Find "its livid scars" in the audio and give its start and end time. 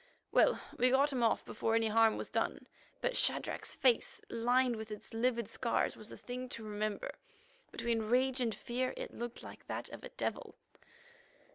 4.89-5.95